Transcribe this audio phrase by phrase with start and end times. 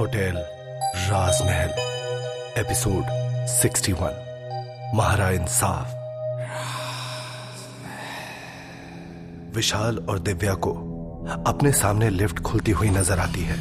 [0.00, 0.34] Hotel
[0.96, 1.68] राजमहल,
[2.58, 3.04] episode
[3.48, 4.12] 61
[4.94, 5.86] महारा इंसाफ।
[9.56, 10.72] विशाल और दिव्या को
[11.46, 13.58] अपने सामने लिफ्ट खुलती हुई नज़र आती है,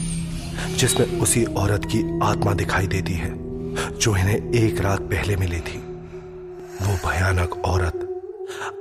[0.76, 3.32] जिसमें उसी औरत की आत्मा दिखाई देती है,
[3.98, 5.78] जो इन्हें एक रात पहले मिली थी।
[6.82, 7.96] वो भयानक औरत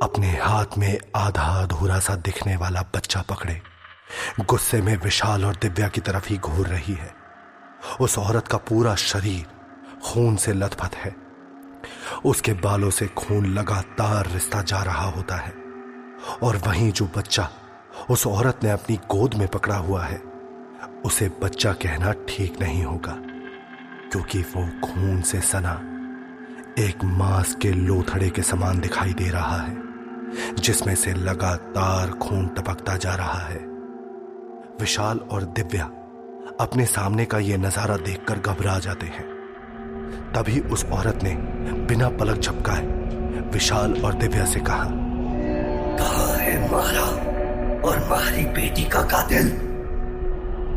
[0.03, 3.74] अपने हाथ में आधा अधूरा सा दिखने वाला बच्चा पकड़े।
[4.41, 7.15] गुस्से में विशाल और दिव्या की तरफ़ ही घूर रही है।
[8.01, 9.47] उस औरत का पूरा शरीर
[10.03, 11.17] खून से लथपथ है।
[12.25, 15.55] उसके बालों से खून लगातार रिश्ता जा रहा होता है।
[16.43, 17.51] और वहीं जो बच्चा
[18.11, 20.23] उस औरत ने अपनी गोद में पकड़ा हुआ है,
[21.05, 23.17] उसे बच्चा कहना ठीक नहीं होगा,
[24.11, 25.91] क्योंकि वो खून से सना
[26.79, 29.77] एक मांस के लोथड़े के समान दिखाई दे रहा है,
[30.55, 33.74] जिसमें से लगातार खून टपकता जा रहा है।
[34.81, 35.85] विशाल और दिव्या
[36.61, 39.25] अपने सामने का यह नज़ारा देखकर घबरा जाते हैं।
[40.35, 41.35] तभी उस औरत ने
[41.87, 42.87] बिना पलक झपकाए
[43.51, 44.89] विशाल और दिव्या से कहा
[45.99, 47.05] कहा है मारा
[47.89, 49.49] और मारी बेटी का कातिल?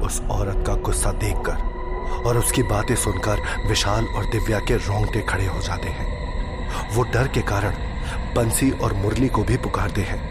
[0.05, 5.45] उस औरत का गुस्सा देखकर और उसकी बातें सुनकर विशाल और दिव्या के रोंगटे खड़े
[5.45, 7.73] हो जाते हैं। वो डर के कारण
[8.35, 10.21] बंसी और मुरली को भी पुकारते हैं।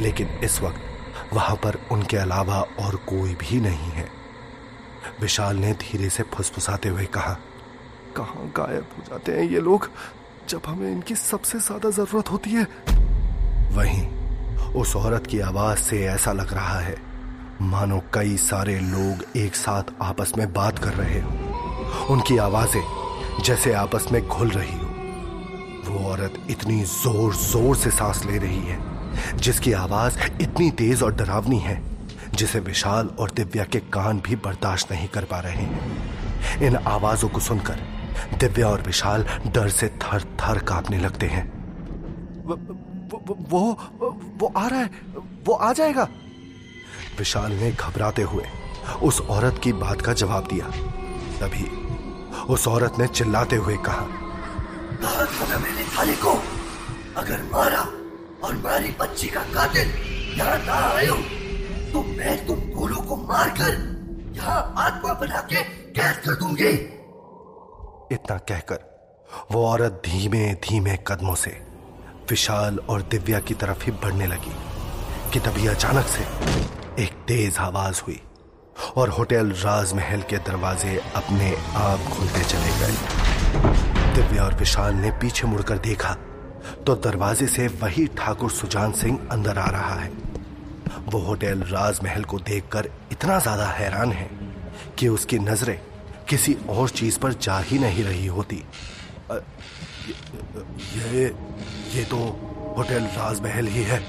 [0.00, 0.86] लेकिन इस वक्त
[1.32, 4.08] वहाँ पर उनके अलावा और कोई भी नहीं है।
[5.20, 7.36] विशाल ने धीरे से फुसफुसाते हुए कहा
[8.16, 9.88] कहा गायब हो जाते हैं ये लोग?
[10.48, 12.66] जब हमें इनकी सबसे ज़्यादा ज़रूरत होती है।
[13.76, 14.06] वहीं
[14.74, 16.96] उस औरत की आवाज़ से ऐसा लग रहा है,
[17.62, 22.82] मानो कई सारे लोग एक साथ आपस में बात कर रहे हो। उनकी आवाज़ें
[23.44, 24.88] जैसे आपस में घुल रही हो।
[25.86, 28.78] वो औरत इतनी ज़ोर ज़ोर से सांस ले रही है
[29.34, 31.80] जिसकी आवाज़ इतनी तेज और डरावनी है
[32.34, 37.28] जिसे विशाल और दिव्या के कान भी बर्दाश्त नहीं कर पा रहे हैं। इन आवाजों
[37.28, 37.80] को सुनकर
[38.38, 41.44] दिव्या और विशाल डर से थर थर कांपने लगते हैं।
[42.46, 42.58] वो
[43.50, 43.62] वो
[44.00, 44.90] वो, वो आ रहा है
[45.44, 46.08] वो आ जाएगा।
[47.18, 48.44] विशाल ने घबराते हुए
[49.02, 50.66] उस औरत की बात का जवाब दिया।
[51.40, 51.64] तभी
[52.44, 54.06] उस औरत ने चिल्लाते हुए कहा
[55.58, 56.32] मेरे थाली को।
[57.16, 57.82] अगर मारा
[58.44, 59.88] और मारी बच्ची का कातिल।
[60.38, 61.14] यहाँ ना आयो।
[61.92, 63.72] तो मैं तुम दोनों को मारकर
[64.36, 65.62] यहाँ आत्मा बना के
[65.96, 66.70] कैद कर दूँगी।
[68.14, 68.88] इतना कहकर
[69.52, 71.50] वो औरत धीमे धीमे कदमों से
[72.30, 74.54] विशाल और दिव्या की तरफ़ ही बढ़ने लगी
[75.32, 76.22] कि तभी अचानक से
[77.02, 78.20] एक तेज आवाज़ हुई
[78.96, 82.94] और होटल राजमहल के दरवाजे अपने आप खुलते चले गए।
[84.14, 86.16] दिव्या और विशाल ने पीछे मुड़कर देखा
[86.86, 90.10] तो दरवाजे से वही ठाकुर सुजान सिंह अंदर आ रहा है।
[91.06, 94.28] वो होटल राजमहल को देखकर इतना ज़्यादा हैरान है
[94.98, 95.78] कि उसकी नज़रें
[96.28, 98.62] किसी और चीज़ पर जा ही नहीं रही होती।
[100.96, 101.24] ये
[101.94, 102.16] ये तो
[102.76, 104.00] होटल राजमहल ही है।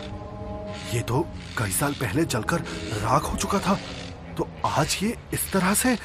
[0.93, 1.25] ये तो
[1.57, 2.59] कई साल पहले जलकर
[3.01, 3.77] राख हो चुका था।
[4.37, 5.95] तो आज ये इस तरह से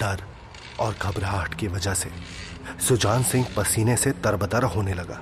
[0.00, 0.22] डर
[0.80, 2.10] और घबराहट की वजह से
[2.88, 5.20] सुजान सिंह पसीने से तरबतर होने लगा।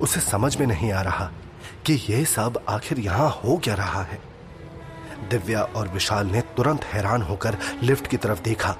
[0.00, 1.30] उसे समझ में नहीं आ रहा
[1.86, 4.18] कि यह सब आखिर यहाँ हो क्या रहा है।
[5.30, 8.72] दिव्या और विशाल ने तुरंत हैरान होकर लिफ्ट की तरफ़ देखा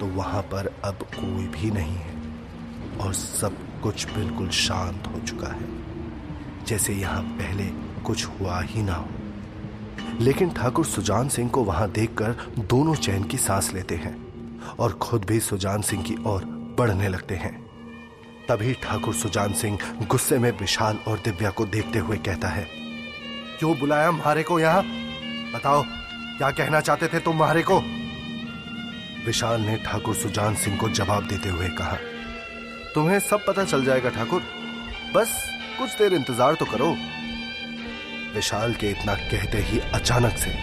[0.00, 2.14] तो वहाँ पर अब कोई भी नहीं है
[3.00, 5.68] और सब कुछ बिल्कुल शांत हो चुका है,
[6.66, 7.64] जैसे यहाँ पहले
[8.04, 9.08] कुछ हुआ ही ना हो।
[10.20, 14.16] लेकिन ठाकुर सुजान सिंह को वहाँ देखकर दोनों चैन की सांस लेते हैं
[14.76, 16.44] और खुद भी सुजान सिंह की ओर
[16.78, 17.61] बढ़ने लगते हैं।
[18.52, 19.78] तभी ठाकुर सुजान सिंह
[20.10, 22.66] गुस्से में विशाल और दिव्या को देखते हुए कहता है,
[23.58, 24.82] क्यों बुलाया म्हारे को यहाँ?
[25.54, 25.82] बताओ,
[26.38, 27.78] क्या कहना चाहते थे तुम म्हारे को?
[29.26, 31.96] विशाल ने ठाकुर सुजान सिंह को जवाब देते हुए कहा,
[32.94, 34.42] तुम्हें सब पता चल जाएगा ठाकुर,
[35.16, 35.42] बस
[35.78, 36.94] कुछ देर इंतज़ार तो करो।
[38.34, 40.56] विशाल के इतना कहते ही अचानक से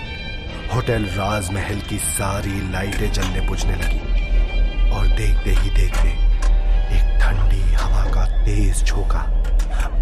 [0.76, 6.28] होटल राजमहल की सारी लाइटें जलने बुझने लगी और देखते ही देखते
[8.46, 9.22] तेज झोंका,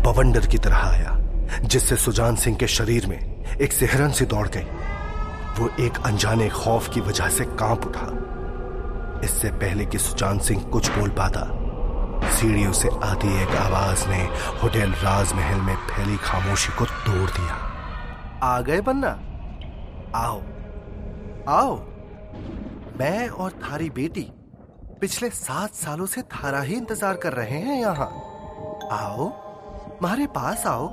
[0.04, 1.18] बवंडर की तरह आया,
[1.64, 3.20] जिससे सुजान सिंह के शरीर में
[3.62, 4.66] एक सिहरन सी दौड़ गई।
[5.60, 8.10] वो एक अनजाने खौफ की वजह से काँप उठा।
[9.24, 11.42] इससे पहले कि सुजान सिंह कुछ बोल पाता,
[12.30, 14.22] सीढ़ियों से आती एक आवाज़ ने
[14.62, 17.56] होटल राजमहल में फैली खामोशी को तोड़ दिया।
[18.44, 19.10] आ गए बन्ना
[20.16, 20.42] आओ
[21.50, 21.76] आओ।
[23.00, 24.28] मैं और थारी बेटी
[25.02, 28.10] पिछले सात सालों से थारा ही इंतज़ार कर रहे हैं यहाँ।
[28.92, 29.28] आओ
[29.86, 30.90] हमारे पास आओ।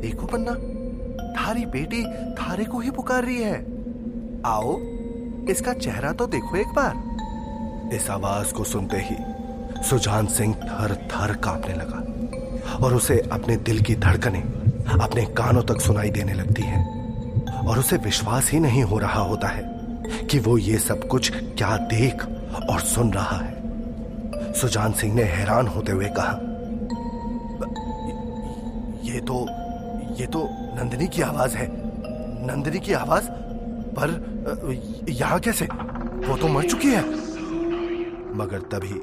[0.00, 0.52] देखो पन्ना,
[1.32, 2.04] थारी बेटी
[2.34, 3.58] थारे को ही पुकार रही है।
[4.46, 4.78] आओ,
[5.50, 9.16] इसका चेहरा तो देखो एक बार। इस आवाज़ को सुनते ही
[9.84, 14.38] सुजान सिंह थर थर कांपने लगा और उसे अपने दिल की धड़कने
[15.02, 16.84] अपने कानों तक सुनाई देने लगती है।
[17.68, 19.62] और उसे विश्वास ही नहीं हो रहा होता है
[20.30, 22.26] कि वो ये सब कुछ क्या देख
[22.70, 23.56] और सुन रहा है।
[24.52, 26.45] सुजान सिंह ने हैरान होते हुए कहा
[30.26, 31.66] तो नंदिनी की आवाज़ है।
[32.46, 33.28] नंदिनी की आवाज़?
[33.98, 35.64] पर यहाँ कैसे?
[36.28, 37.02] वो तो मर चुकी है।
[38.36, 39.00] मगर तभी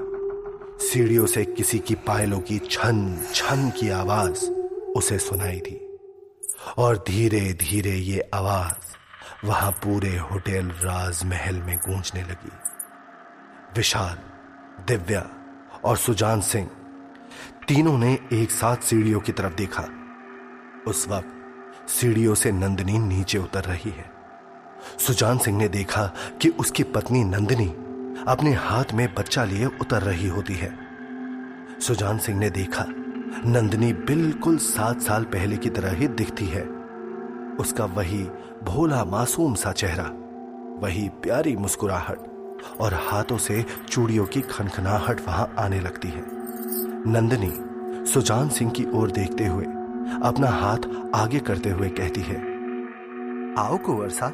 [0.87, 4.45] सीढ़ियों से किसी की पायलों की छन छन की आवाज़
[4.97, 5.97] उसे सुनाई थी
[6.77, 12.51] और धीरे धीरे ये आवाज़ वहाँ पूरे होटल राजमहल में गूंजने लगी।
[13.77, 14.17] विशाल,
[14.87, 15.29] दिव्या
[15.85, 16.69] और सुजान सिंह,
[17.67, 19.83] तीनों ने एक साथ सीढ़ियों की तरफ़ देखा।
[20.88, 24.06] उस वक्त सीढ़ियों से नंदिनी नीचे उतर रही है।
[25.00, 26.06] सुजान सिंह ने देखा
[26.41, 27.68] कि उसकी पत्नी नंदिनी
[28.27, 30.77] अपने हाथ में बच्चा लिए उतर रही होती है।
[31.80, 32.85] सुजान सिंह ने देखा,
[33.45, 36.63] नंदनी बिल्कुल सात साल पहले की तरह ही दिखती है।
[37.59, 38.24] उसका वही
[38.63, 40.09] भोला मासूम सा चेहरा,
[40.80, 42.18] वही प्यारी मुस्कुराहट
[42.80, 46.24] और हाथों से चूड़ियों की खनखनाहट वहाँ आने लगती है।
[47.12, 47.51] नंदनी
[48.12, 49.65] सुजान सिंह की ओर देखते हुए
[50.23, 52.35] अपना हाथ आगे करते हुए कहती है,
[53.59, 54.31] आओ कुंवर सा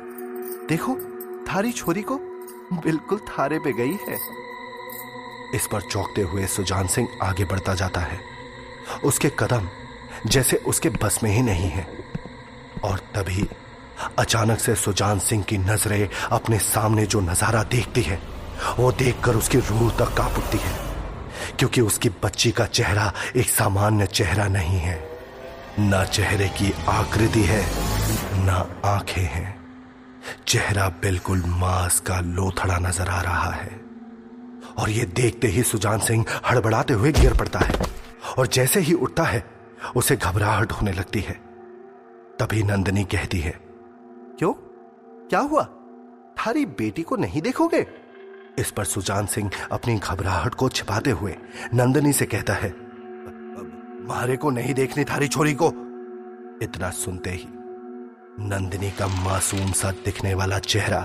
[0.69, 0.95] देखो,
[1.50, 2.18] थारी छोरी को
[2.75, 4.18] बिल्कुल थारे पे गई है।
[5.56, 8.19] इस पर चौंकते हुए सुजान सिंह आगे बढ़ता जाता है।
[9.04, 9.68] उसके कदम
[10.27, 11.88] जैसे उसके बस में ही नहीं है।
[12.83, 13.48] और तभी
[14.18, 18.19] अचानक से सुजान सिंह की नज़रें अपने सामने जो नज़ारा देखती है,
[18.80, 20.77] वो देखकर उसकी रूह तक काँप उठती है,
[21.60, 25.09] क्योंकि उसकी बच्ची का चेहरा एक सामान्य चेहरा नहीं है।
[25.80, 27.66] ना चेहरे की आकृति है,
[28.46, 29.60] ना आँखें हैं।
[30.48, 33.81] चेहरा बिल्कुल मांस का लोथड़ा नज़र आ रहा है।
[34.78, 37.76] और ये देखते ही सुजान सिंह हड़बड़ाते हुए गिर पड़ता है।
[38.40, 39.44] और जैसे ही उठता है,
[39.96, 41.34] उसे घबराहट होने लगती है।
[42.40, 43.60] तभी नंदनी कहती है,
[44.40, 44.54] क्यों?
[45.30, 45.64] क्या हुआ?
[46.38, 47.88] थारी बेटी को नहीं देखोगे?
[48.60, 51.36] इस पर सुजान सिंह अपनी घबराहट को छिपाते हुए
[51.74, 52.88] नंदनी से कहता है
[54.10, 55.68] मारे को नहीं देखनी थारी छोरी को।
[56.64, 57.48] इतना सुनते ही
[58.42, 61.02] नंदिनी का मासूम सा दिखने वाला चेहरा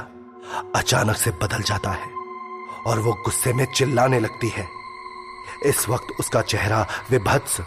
[0.76, 2.08] अचानक से बदल जाता है
[2.86, 4.66] और वो गुस्से में चिल्लाने लगती है।
[5.66, 6.80] इस वक्त उसका चेहरा
[7.10, 7.60] विभत्स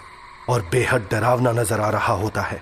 [0.50, 2.62] और बेहद डरावना नज़र आ रहा होता है।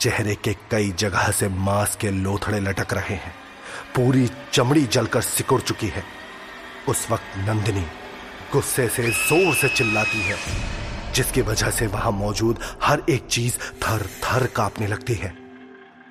[0.00, 3.34] चेहरे के कई जगह से मांस के लोथड़े लटक रहे हैं।
[3.96, 6.04] पूरी चमड़ी जलकर सिकुड़ चुकी है।
[6.88, 7.86] उस वक्त नंदिनी
[8.52, 10.36] गुस्से से ज़ोर से चिल्लाती है।
[11.14, 15.32] जिसकी वजह से वहाँ मौजूद हर एक चीज़ थर थर कांपने लगती है।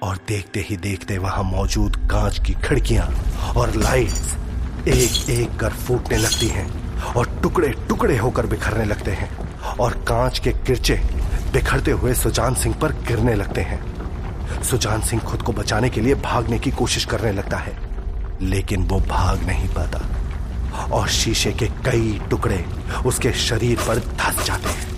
[0.04, 3.06] और देखते ही देखते वहाँ मौजूद कांच की खिड़कियाँ
[3.58, 4.36] और लाइट्स
[4.88, 6.68] एक एक कर फूटने लगती हैं
[7.14, 9.30] और टुकड़े टुकड़े होकर बिखरने लगते हैं
[9.80, 10.96] और कांच के किरचे
[11.54, 13.82] बिखरते हुए सुजान सिंह पर गिरने लगते हैं।
[14.64, 17.78] सुजान सिंह खुद को बचाने के लिए भागने की कोशिश करने लगता है,
[18.42, 22.64] लेकिन वो भाग नहीं पाता और शीशे के कई टुकड़े
[23.06, 24.93] उसके शरीर पर धस जाते हैं।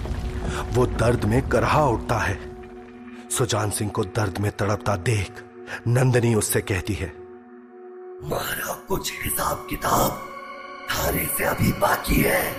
[0.75, 2.39] वो दर्द में करहा उठता है।
[3.37, 5.43] सुजान सिंह को दर्द में तड़पता देख
[5.87, 7.13] नंदनी उससे कहती है
[8.23, 10.11] मारा कुछ हिसाब किताब
[10.91, 12.55] थारे से अभी बाकी है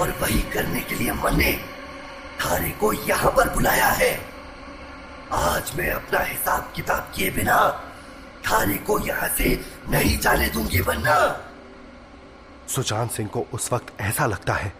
[0.00, 1.52] और वही करने के लिए मन ने
[2.40, 4.12] थारे को यहाँ पर बुलाया है।
[5.32, 7.56] आज मैं अपना हिसाब किताब किए बिना
[8.46, 9.60] थारे को यहाँ से
[9.90, 11.16] नहीं जाने दूँगी वरना
[12.68, 14.72] सुजान सिंह को उस वक्त ऐसा लगता है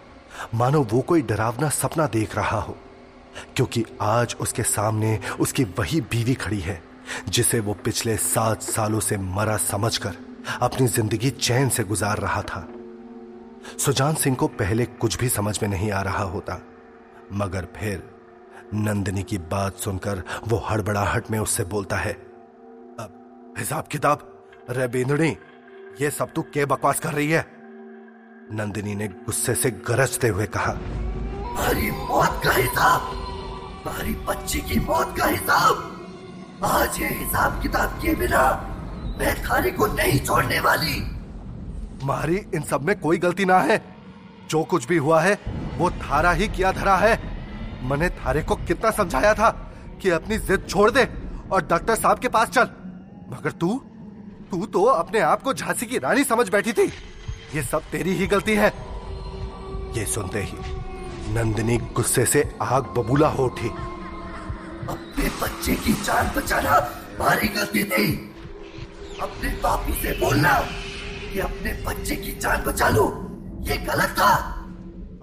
[0.55, 2.75] मानो वो कोई डरावना सपना देख रहा हो,
[3.55, 6.81] क्योंकि आज उसके सामने उसकी वही बीवी खड़ी है,
[7.29, 10.17] जिसे वो पिछले सात सालों से मरा समझकर
[10.61, 12.67] अपनी ज़िंदगी चैन से गुजार रहा था।
[13.77, 16.59] सुजान सिंह को पहले कुछ भी समझ में नहीं आ रहा होता,
[17.33, 18.03] मगर फिर
[18.73, 24.29] नंदिनी की बात सुनकर वो हड़बड़ाहट में उससे बोलता है, अब हिसाब किताब
[24.69, 25.37] रे बेंदड़ी
[26.01, 27.45] ये सब तू के बकवास कर रही है?
[28.51, 33.01] नंदिनी ने गुस्से से गरजते हुए कहा हमारी मौत का हिसाब
[33.85, 38.41] हमारी बच्ची की मौत का हिसाब। आज ये हिसाब किताब के बिना
[39.19, 41.01] मैं थाने को नहीं छोड़ने वाली।
[42.03, 43.81] मारी इन सब में कोई गलती ना है।
[44.49, 45.37] जो कुछ भी हुआ है
[45.77, 47.15] वो थारा ही किया धरा है।
[47.89, 49.49] मैंने थारे को कितना समझाया था
[50.01, 51.07] कि अपनी जिद छोड़ दे
[51.51, 52.69] और डॉक्टर साहब के पास चल।
[53.31, 53.73] मगर तू
[54.51, 56.91] तू तो अपने आप को झांसी की रानी समझ बैठी थी।
[57.55, 58.67] ये सब तेरी ही गलती है।
[59.97, 60.57] ये सुनते ही
[61.33, 63.69] नंदिनी गुस्से से आग बबूला हो उठी।
[64.89, 68.05] अपने बच्चे की जान बचाना हमारी गलती थी
[69.21, 70.59] अपने बापू से बोलना
[71.33, 73.05] कि अपने बच्चे की जान बचा लो
[73.61, 74.33] ये गलत था।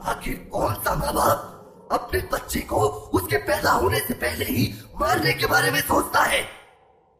[0.02, 2.76] आखिर कौन सा माँ बाप अपने बच्चे को
[3.14, 6.42] उसके पैदा होने से पहले ही मारने के बारे में सोचता है।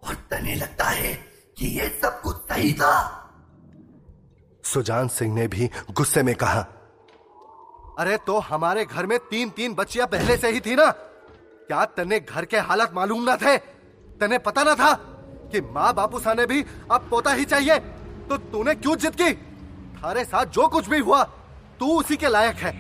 [0.03, 1.13] और तने लगता है
[1.59, 3.20] कि ये सब कुछ सही था।
[4.73, 6.61] सुजान सिंह ने भी गुस्से में कहा
[7.99, 12.19] अरे तो हमारे घर में तीन तीन बच्चियाँ पहले से ही थी ना। क्या तने
[12.21, 13.57] घर के हालत मालूम ना थे?
[14.21, 14.93] तने पता ना था
[15.53, 17.79] कि माँ बापू साने भी अब पोता ही चाहिए।
[18.29, 19.33] तो तूने क्यों जिद की?
[19.97, 21.23] थारे साथ जो कुछ भी हुआ
[21.81, 22.73] तू उसी के लायक है।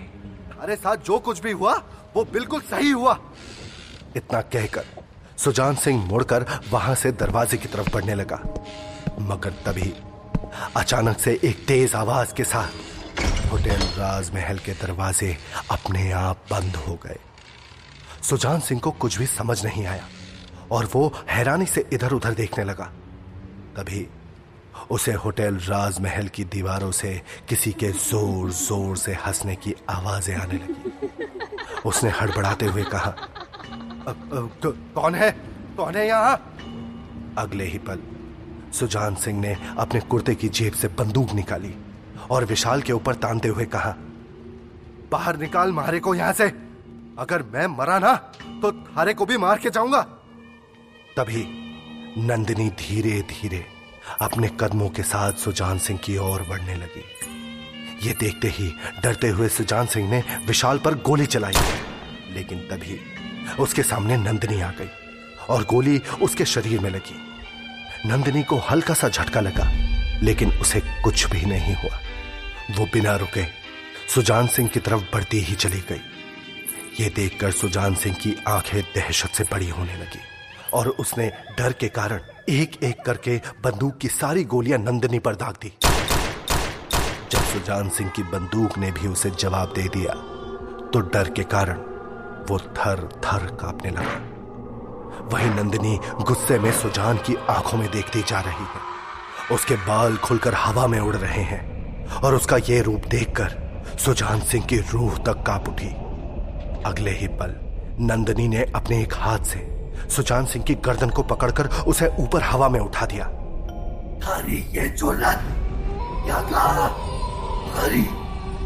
[0.51, 1.75] थारे साथ जो कुछ भी हुआ
[2.17, 3.19] वो बिल्कुल सही हुआ।
[4.17, 4.85] इतना कहकर
[5.37, 8.41] सुजान सिंह मुड़कर वहाँ से दरवाजे की तरफ़ बढ़ने लगा।
[9.21, 9.93] मगर तभी
[10.77, 15.37] अचानक से एक तेज आवाज़ के साथ होटल राजमहल के दरवाजे
[15.71, 17.19] अपने आप बंद हो गए।
[18.23, 20.07] सुजान सिंह को कुछ भी समझ नहीं आया
[20.73, 22.85] और वो हैरानी से इधर उधर देखने लगा।
[23.77, 24.07] तभी
[24.91, 30.55] उसे होटल राजमहल की दीवारों से किसी के ज़ोर ज़ोर से हंसने की आवाज़ें आने
[30.55, 31.29] लगी।
[31.89, 33.15] उसने हड़बड़ाते हुए कहा
[34.07, 35.31] कौन है?
[35.77, 36.35] कौन है यहाँ?
[37.39, 37.99] अगले ही पल
[38.73, 41.75] सुजान सिंह ने अपने कुर्ते की जेब से बंदूक निकाली
[42.31, 43.95] और विशाल के ऊपर तानते हुए कहा,
[45.13, 46.45] बाहर निकाल मारे को यहाँ से।
[47.19, 48.15] अगर मैं मरा ना
[48.63, 50.01] तो थारे को भी मार के जाऊँगा।
[51.17, 51.45] तभी
[52.19, 53.65] नंदिनी धीरे धीरे
[54.21, 57.05] अपने कदमों के साथ सुजान सिंह की ओर बढ़ने लगी।
[58.07, 58.73] ये देखते ही
[59.03, 61.53] डरते हुए सुजान सिंह ने विशाल पर गोली चलाई।
[62.35, 62.99] लेकिन तभी
[63.59, 64.89] उसके सामने नंदिनी आ गई
[65.51, 67.19] और गोली उसके शरीर में लगी।
[68.07, 69.65] नंदिनी को हल्का सा झटका लगा,
[70.23, 71.99] लेकिन उसे कुछ भी नहीं हुआ।
[72.71, 73.45] वो बिना रुके
[74.15, 76.01] सुजान सिंह की तरफ़ बढ़ती ही चली गई।
[77.01, 80.21] ये देखकर सुजान सिंह की आँखें दहशत से बड़ी होने लगी
[80.73, 81.29] और उसने
[81.59, 85.73] डर के कारण एक एक करके बंदूक की सारी गोलियाँ नंदिनी पर दाग दी।
[87.31, 90.15] जब सुजान सिंह की बंदूक ने भी उसे जवाब दे दिया
[90.93, 91.79] तो डर के कारण
[92.49, 94.40] वो थर थर कांपने लगा।
[95.33, 100.55] वही नंदिनी गुस्से में सुजान की आँखों में देखती जा रही है। उसके बाल खुलकर
[100.55, 103.57] हवा में उड़ रहे हैं और उसका यह रूप देखकर
[103.99, 105.89] सुजान सिंह की रूह तक काँप उठी।
[106.85, 107.55] अगले ही पल
[108.01, 112.69] नंदिनी ने अपने एक हाथ से सुजान सिंह की गर्दन को पकड़कर उसे ऊपर हवा
[112.69, 113.31] में उठा दिया।
[114.49, 115.57] ये जोलन
[116.25, 116.87] क्या कहा?
[117.77, 118.07] हरी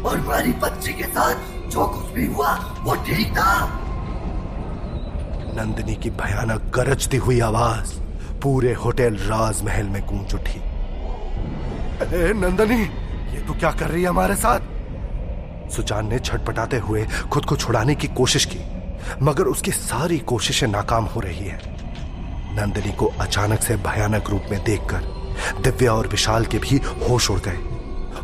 [0.01, 1.35] और हमारी बच्ची के साथ
[1.69, 3.81] जो कुछ भी हुआ, वो ठीक था?
[5.57, 7.91] नंदिनी की भयानक गरजती हुई आवाज़
[8.43, 10.59] पूरे होटल राजमहल में गूंज उठी।
[12.15, 12.81] ए, नंदनी
[13.33, 14.59] ये तू क्या कर रही है हमारे साथ?
[15.71, 18.59] सुजान ने छटपटाते हुए खुद को छुड़ाने की कोशिश की
[19.21, 21.59] मगर उसकी सारी कोशिशें नाकाम हो रही है।
[22.57, 27.39] नंदिनी को अचानक से भयानक रूप में देखकर दिव्या और विशाल के भी होश उड़
[27.39, 27.57] गए।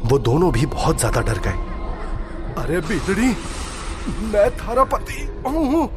[0.05, 1.57] वो दोनों भी बहुत ज़्यादा डर गए।
[2.63, 3.35] अरे बिजड़ी
[4.27, 5.89] मैं थारा पति हूँ।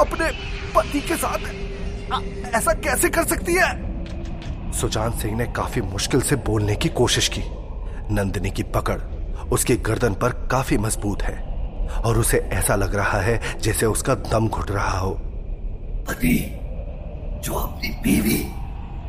[0.00, 0.30] अपने
[0.76, 4.72] पति के साथ। ऐसा कैसे कर सकती है?
[4.72, 7.42] सुजान सिंह ने काफ़ी मुश्किल से बोलने की कोशिश की।
[8.14, 9.00] नंदिनी की पकड़
[9.52, 11.36] उसकी गर्दन पर काफ़ी मज़बूत है
[12.04, 15.10] और उसे ऐसा लग रहा है जैसे उसका दम घुट रहा हो।
[16.08, 16.36] पति
[17.44, 18.42] जो अपनी बीवी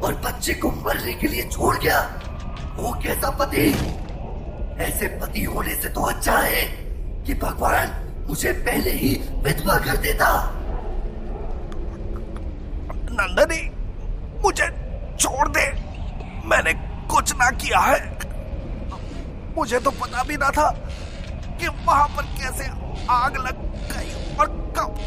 [0.01, 1.99] और बच्चे को मरने के लिए छोड़ गया
[2.75, 3.67] वो कैसा पति?
[4.83, 6.63] ऐसे पति होने से तो अच्छा है
[7.25, 7.91] कि भगवान
[8.27, 9.09] मुझे पहले ही
[9.43, 10.27] विधवा कर देता।
[13.15, 13.61] नंदनी,
[14.43, 14.67] मुझे
[15.19, 15.65] छोड़ दे।
[16.45, 16.73] मैंने
[17.07, 18.13] कुछ ना किया है।
[19.57, 20.69] मुझे तो पता भी ना था
[21.59, 22.65] कि वहाँ पर कैसे
[23.09, 24.99] आग लग गई और कब।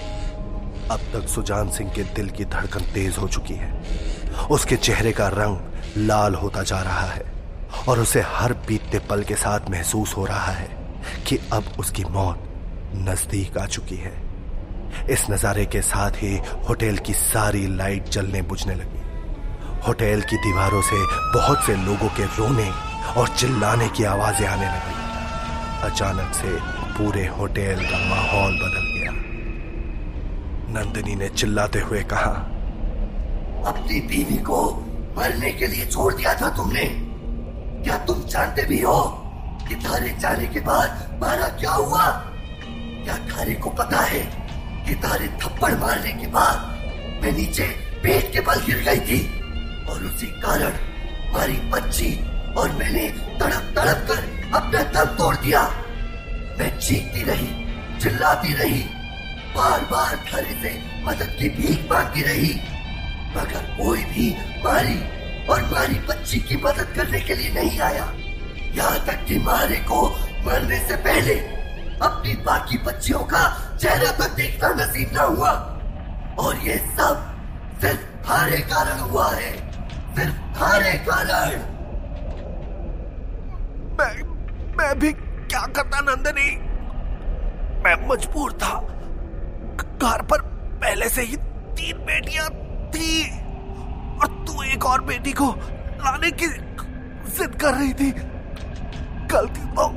[0.91, 3.73] अब तक सुजान सिंह के दिल की धड़कन तेज हो चुकी है।
[4.51, 5.59] उसके चेहरे का रंग
[5.97, 7.25] लाल होता जा रहा है
[7.89, 10.69] और उसे हर बीतते पल के साथ महसूस हो रहा है
[11.27, 12.45] कि अब उसकी मौत
[12.95, 14.28] नज़दीक आ चुकी है।
[15.11, 16.37] इस नजारे के साथ ही
[16.69, 19.03] होटल की सारी लाइट जलने बुझने लगी।
[19.87, 21.05] होटल की दीवारों से
[21.35, 22.71] बहुत से लोगों के रोने
[23.21, 24.97] और चिल्लाने की आवाज़ें आने लगी।
[25.87, 26.57] अचानक से
[26.99, 29.13] पूरे होटल का माहौल बदल गया।
[30.73, 32.31] नंदिनी ने चिल्लाते हुए कहा,
[33.67, 34.61] अपनी बीवी को
[35.19, 36.85] मरने के लिए छोड़ दिया था तुमने।
[37.85, 39.01] क्या तुम जानते भी हो
[39.69, 42.07] कि थारे जाने के बाद मारा क्या हुआ?
[43.05, 44.38] क्या थारे को पता है
[44.95, 46.79] तारे थप्पड़ मारने के बाद
[47.25, 47.65] मैं नीचे
[48.03, 49.41] पेट के बल गिर गई थी।
[49.91, 50.73] और उसी कारण
[51.29, 55.63] हमारी बच्ची और मैंने तड़प तड़प कर अपना दम तोड़ दिया।
[56.59, 57.67] मैं चीखती रही,
[58.01, 58.83] चिल्लाती रही
[59.57, 62.61] बार बार खड़े से मदद की भीख मांगती रही।
[63.37, 64.99] मगर कोई भी मारी
[65.47, 68.15] और मारी बच्ची की मदद करने के लिए नहीं आया।
[68.75, 70.09] यहाँ तक कि मारे को
[70.47, 71.35] मरने से पहले
[72.03, 75.51] अपनी बाकी बच्चियों का चेहरा तक देखना नसीब ना हुआ।
[76.39, 77.35] और ये सब
[77.81, 79.53] सिर्फ़ थारे कारण हुआ है।
[80.15, 81.59] सिर्फ़ थारे कारण।
[83.99, 84.29] मैं
[84.77, 86.57] मैं भी क्या करता नंदनी?
[87.83, 88.81] मैं मजबूर था।
[90.03, 90.43] घर पर
[90.83, 91.37] पहले से ही
[91.79, 92.49] तीन बेटियाँ
[92.91, 93.31] थी।
[94.19, 95.51] और तू एक और बेटी को
[96.01, 98.11] लाने की जिद कर रही थी।
[99.27, 99.89] गलती तो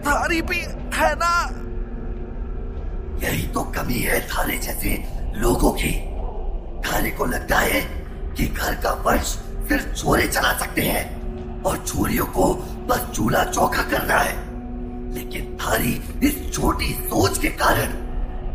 [0.00, 0.58] थारी भी
[0.94, 1.61] है ना?
[3.22, 4.90] यही तो कमी है थारे जैसे
[5.34, 5.92] लोगों की।
[6.82, 7.80] थाने को लगता है
[8.36, 9.26] कि घर का वंश
[9.68, 12.54] सिर्फ़ छोरे चला सकते हैं और छोरियों को
[12.88, 14.34] बस चूल्हा चौखा करना है।
[15.14, 18.00] लेकिन थारी इस छोटी सोच के कारण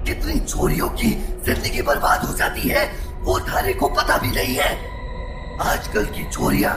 [0.05, 1.09] कितनी चोरियों की
[1.45, 2.85] ज़िंदगी बर्बाद हो जाती है,
[3.21, 4.71] वो थारे को पता भी नहीं है।
[5.61, 6.75] आजकल की छोरियाँ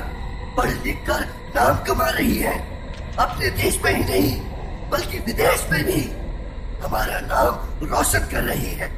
[0.57, 1.21] पढ़ लिख कर
[1.57, 2.55] नाम कमा रही है।
[3.17, 4.41] अपने देश में ही नहीं,
[4.91, 6.01] बल्कि विदेश में भी।
[6.83, 8.89] हमारा नाम रोशन कर रही है।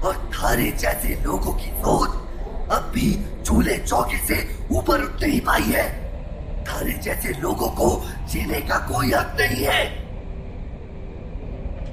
[0.00, 2.10] और थारे जैसे लोगों की सोच
[2.70, 3.06] अब भी
[3.44, 4.36] चूल्हे चौके से
[4.72, 5.86] ऊपर उठ नहीं पाई है।
[6.64, 7.88] थारे जैसे लोगों को
[8.26, 9.84] जीने का कोई हक नहीं है।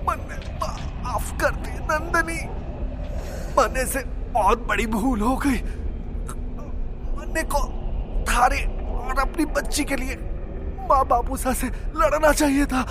[0.03, 2.39] मन्ने माफ़ कर दे, नंदनी।
[3.58, 5.62] मन्ने से बहुत बड़ी भूल हो गई।
[7.17, 7.60] मन्ने को
[8.24, 10.15] थारे और अपनी बच्ची के लिए
[10.89, 12.82] माँ बापूसा से लड़ना चाहिए था।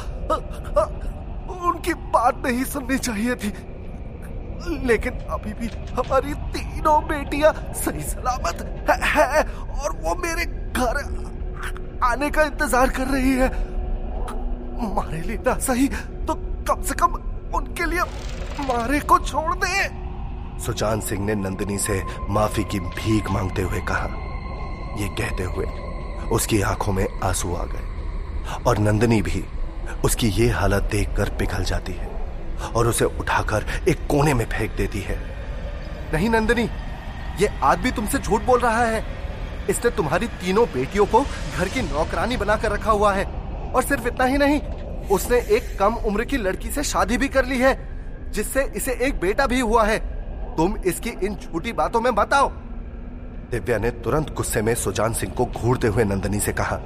[1.84, 3.52] उनकी बात नहीं सुननी चाहिए थी।
[4.86, 10.96] लेकिन अभी भी हमारी तीनों बेटियाँ सही सलामत है, है और वो मेरे घर
[12.02, 13.48] आने का इंतज़ार कर रही है।
[14.94, 15.88] मारे लिए ना सही
[16.24, 17.20] तो कम से कम
[17.54, 18.02] उनके लिए
[18.64, 19.88] मारे को छोड़ दे।
[20.64, 24.08] सुजान सिंह ने नंदिनी से माफ़ी की भीख मांगते हुए कहा।
[25.00, 25.66] ये कहते हुए
[26.32, 29.44] उसकी आँखों में आँसू आ गए और नंदिनी भी
[30.04, 32.08] उसकी ये हालत देखकर पिघल जाती है
[32.76, 35.17] और उसे उठाकर एक कोने में फेंक देती है।
[36.12, 36.69] नहीं, नंदिनी,
[37.40, 39.04] ये आदमी तुमसे झूठ बोल रहा है।
[39.71, 41.21] इसने तुम्हारी तीनों बेटियों को
[41.58, 43.25] घर की नौकरानी बनाकर रखा हुआ है।
[43.73, 44.60] और सिर्फ़ इतना ही नहीं,
[45.08, 47.75] उसने एक कम उम्र की लड़की से शादी भी कर ली है,
[48.30, 49.99] जिससे इसे एक बेटा भी हुआ है।
[50.56, 52.49] तुम इसकी इन झूठी बातों में बताओ
[53.50, 56.76] दिव्या ने तुरंत गुस्से में सुजान सिंह को घूरते हुए नंदनी से कहा,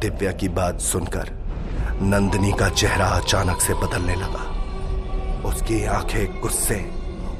[0.00, 1.35] दिव्या की बात सुनकर
[2.02, 4.44] नंदनी का चेहरा अचानक से बदलने लगा।
[5.48, 6.78] उसकी आँखें गुस्से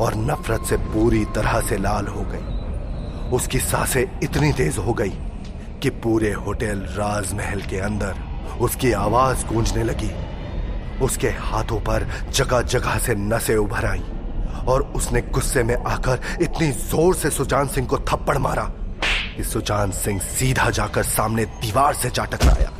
[0.00, 5.12] और नफरत से पूरी तरह से लाल हो गई। उसकी साँसें इतनी तेज हो गई
[5.82, 8.22] कि पूरे होटल राजमहल के अंदर
[8.60, 10.10] उसकी आवाज़ गूंजने लगी।
[11.04, 14.04] उसके हाथों पर जगह जगह से नसें उभर आई
[14.68, 18.64] और उसने गुस्से में आकर इतनी ज़ोर से सुजान सिंह को थप्पड़ मारा
[19.36, 22.72] कि सुजान सिंह सीधा जाकर सामने दीवार से जा टकराया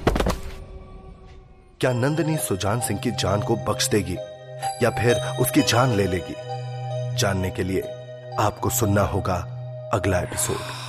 [1.81, 4.17] क्या नंदनी सुजान सिंह की जान को बख्श देगी
[4.83, 6.35] या फिर उसकी जान ले लेगी?
[7.17, 7.83] जानने के लिए
[8.41, 9.37] आपको सुनना होगा
[9.95, 10.86] अगला एपिसोड।